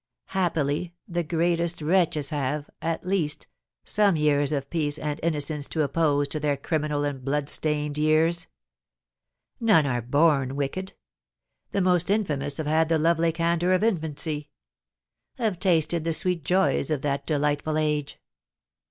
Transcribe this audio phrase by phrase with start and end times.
[0.33, 3.45] Happily, the greatest wretches have, at least,
[3.83, 8.47] some years of peace and innocence to oppose to their criminal and blood stained years.
[9.59, 10.93] None are born wicked;
[11.71, 14.49] the most infamous have had the lovely candour of infancy,
[15.37, 18.19] have tasted the sweet joys of that delightful age.